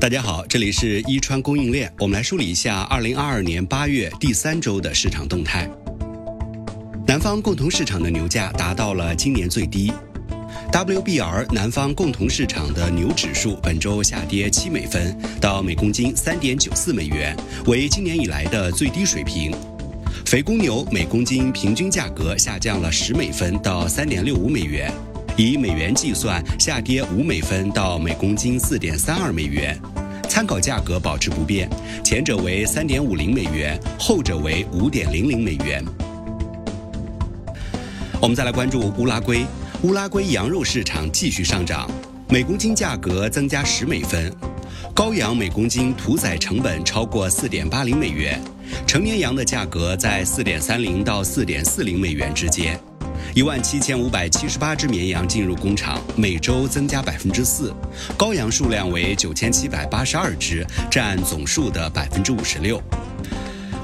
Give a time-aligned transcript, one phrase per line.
[0.00, 5.68] 大家好，这里是伊川供应链，我们来梳理一下二零二二年八月第三周的市场动态。
[7.06, 9.92] 南方共同市场的牛价达到了今年最低
[10.72, 17.36] ，WBR 南方共同市场的牛指数本周下跌七美分，到每公斤三点九四美元，
[17.66, 19.54] 为今年以来的最低水平。
[20.24, 24.90] 肥公牛每公斤平均价格下降了十美分，到三点六五美元。
[25.42, 29.74] 以美元计算，下跌五美分到每公斤四点三二美元，
[30.28, 31.66] 参考价格保持不变，
[32.04, 35.82] 前者为三点五零美元，后者为五点零零美元。
[38.20, 39.46] 我们再来关注乌拉圭，
[39.82, 41.90] 乌拉圭羊肉市场继续上涨，
[42.28, 44.30] 每公斤价格增加十美分，
[44.94, 48.38] 羔羊每公斤屠宰成本超过四点八零美元，
[48.86, 52.78] 成年羊的价格在四点三零到四点四零美元之间。
[53.32, 57.72] 一万七千五百七十八只绵羊进入工厂，每周增加百分之四。
[58.18, 62.82] 羔羊数量为九千七百八十二只，占总数的百分之五十六。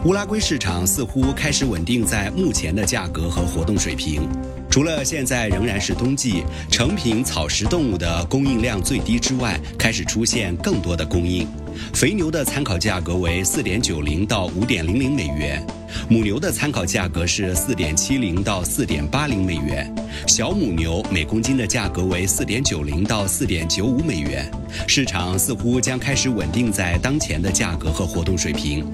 [0.05, 4.29] 乌拉圭市场似乎开始稳定在目前的价格和活动水平。
[4.77, 11.49] 除了现在仍然是冬季，成品草食动物的供应量最低之外，开始出现更多的供应。
[11.95, 15.67] 肥牛的参考价格为四点九零到五点零零美元，
[16.11, 19.91] 母牛的参考价格是四点七零到四点八零美元，
[20.27, 24.47] 小母牛每公斤的价格为四点九零到四点九五美元。
[24.87, 28.87] 市场似乎将开始稳定在当前的价格和活动水平。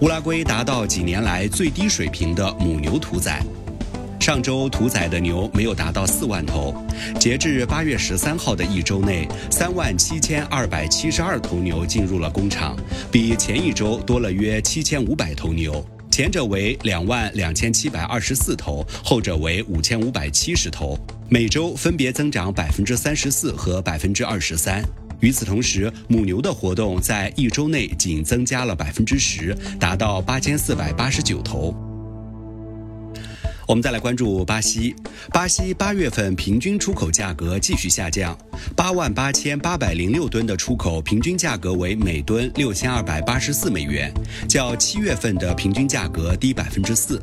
[0.00, 3.42] 乌拉圭达到几年来最低水平的母牛屠宰。
[4.20, 6.74] 上周屠宰的牛没有达到四万头，
[7.18, 12.76] 截至八月十三号的一周内，三万七千二百七十二头牛进入了工厂，
[13.10, 15.84] 比前一周多了约七千五百头牛。
[16.10, 20.98] 前者为两万两千七百二十四头，后者为五千五百七十头，
[21.28, 24.84] 每周分别增长百分之三十四和百分之二十三。
[25.20, 31.74] 与此同时，母牛的活动在一周内仅增加了百分之十，达到八千四百八十九头。
[33.70, 34.96] 我们再来关注巴西，
[35.32, 38.36] 巴西八月份平均出口价格继续下降，
[38.74, 44.12] 八万八千八百零六吨的出口平均价格为每吨六千二百八十四美元，
[44.48, 47.22] 较七月份的平均价格低百分之四。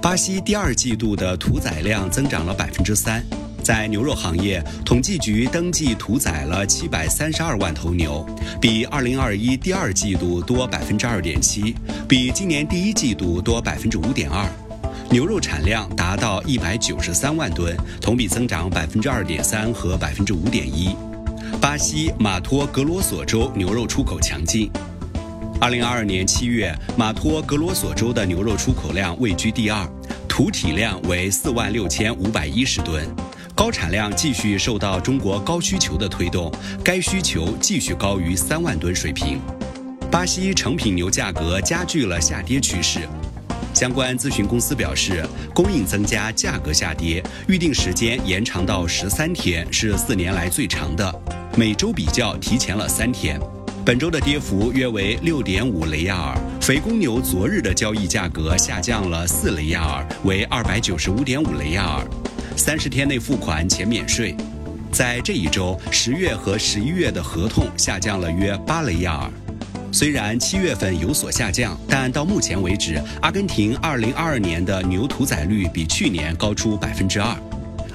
[0.00, 3.20] 巴西第二季度的屠宰量增长了百分之三，
[3.60, 8.24] 在牛肉行业，统计局登记屠宰了七百三十二万头牛，
[8.60, 11.74] 比二零二一第二季度多百分之二点七，
[12.08, 14.48] 比今年第一季度多百分之五点二。
[15.12, 20.94] 牛肉产量达到一百九十三万吨，同比增长百分之二点三和百分之五点一。
[21.60, 24.70] 巴西马托格罗索州牛肉出口强劲。
[25.60, 29.84] 二零二二年七月，马托格罗索州的牛肉出口量位居第二，
[30.28, 33.04] 屠体量为四万六千五百一十吨。
[33.52, 36.52] 高产量继续受到中国高需求的推动，
[36.84, 39.40] 该需求继续高于三万吨水平。
[40.08, 43.00] 巴西成品牛价格加剧了下跌趋势。
[43.72, 51.14] 相关咨询公司表示，供应增加，价格下跌，预定时间延长到十三天，是四年来最长的。
[51.56, 53.40] 每周比较提前了三天。
[53.84, 56.38] 本周的跌幅约为六点五雷亚尔。
[56.60, 62.06] 肥公牛昨日的交易价格下降了四雷亚尔，为二百九十五点五雷亚尔，
[62.56, 64.36] 三十天内付款且免税。
[64.92, 69.30] 在这一周，十月和十一月的合同下降了约八雷亚尔。
[69.92, 77.36] 虽然七月份有所下降，但到目前为止，阿根廷2022年的牛屠宰率比去年高出百分之二。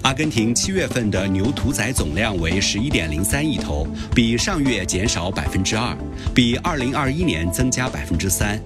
[0.02, 5.98] 阿根廷七月份的牛屠宰总量为11.03亿头，比上月减少百分之二，
[6.34, 8.60] 比2021年增加百分之三。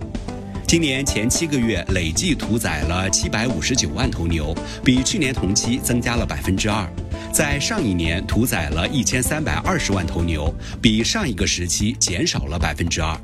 [0.70, 6.88] 今年前七个月累计屠宰了七百五十九万头牛，比去年同期增加了百分之二。
[7.34, 13.20] 在上一年屠宰了一千三百二十万头牛，比上一个时期减少了百分之二。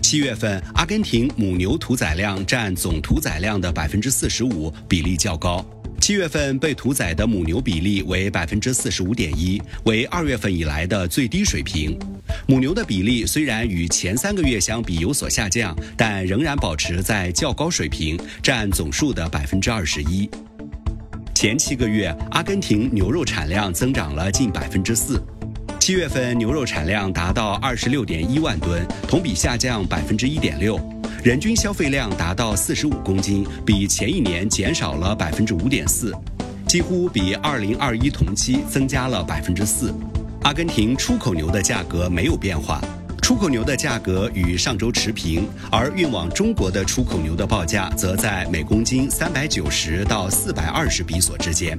[0.00, 5.66] 七月份，阿根廷母牛屠宰量占总屠宰量的百分之四十五，比例较高。
[6.00, 11.96] 七月份被屠宰的母牛比例为百分之四十五点一，为二月份以来的最低水平。
[12.46, 20.28] 母牛的比例虽然与前三个月相比有所下降，但仍然保持在较高水平，占总数的百分之二十一。
[21.34, 25.22] 前七个月，阿根廷牛肉产量增长了近百分之四。
[25.78, 30.80] 七月份牛肉产量达到二十六点一万吨，同比下降百分之一点六，
[31.22, 36.14] 人均消费量达到四十五公斤，比前一年减少了百分之五点四，
[36.66, 39.94] 几乎比二零二一同期增加了百分之四。
[40.44, 42.80] 阿根廷出口牛的价格没有变化。
[43.20, 51.76] 出口牛的价格与上周持平，而运往中国的出口牛的报价则在每公斤三百九十到四百二十比索之间。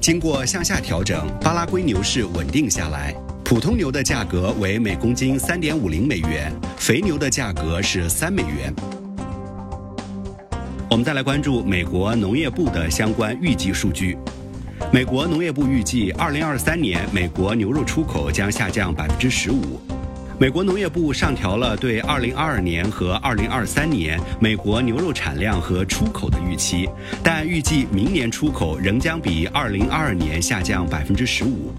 [0.00, 3.14] 经过向下调整，巴拉圭牛市稳定下来。
[3.50, 8.72] 普通牛的价格为每公斤三点五零美元，肥牛的价格是三美元。
[10.88, 14.16] 我们再来关注美国农业部的相关预计数据。
[14.92, 19.80] 美国农业部预计，二零二三年美国牛肉出口将下降百分之十五。
[20.38, 26.88] 美国农业部上调了对二零二二年和二零二三年美国牛肉产量和出口的预期，
[27.20, 31.74] 但预计明年出口仍将比二零二二年下降百分之十五。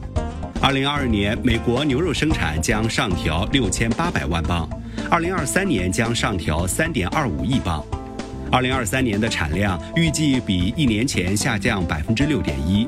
[0.64, 4.70] 二零二二年美国牛肉生产将上调六千八百万磅，
[5.10, 7.84] 二零二三年将上调三点二五亿磅。
[8.52, 12.88] 二零二三年的产量预计比一年前下降百分之六点一。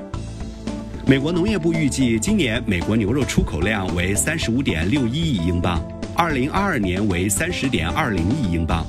[1.07, 5.83] 美国农业部预计，今年美国牛肉出口量为三十五点六一亿英镑，
[6.15, 8.85] 二零二二年为三十点二零亿英镑。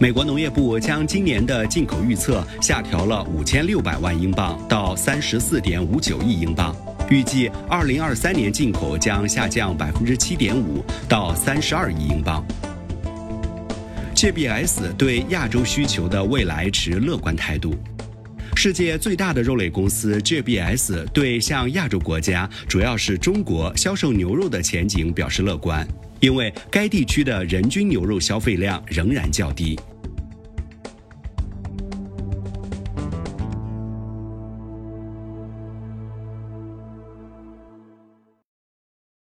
[0.00, 6.74] 美国农业部将今年的进口预测下调了五千六百万英镑到三十四点五九亿英镑，
[7.08, 12.44] 预计二零二三年进口将下降百分之七点五到三十二亿英镑。
[14.14, 17.74] JBS 对亚洲需求的未来持乐观态度。
[18.56, 25.86] 世界最大的肉类公司 JBS 对向亚洲国家，主要是中国销售牛肉的前景表示乐观，
[26.20, 29.78] 因为该地区的人均牛肉消费量仍然较低。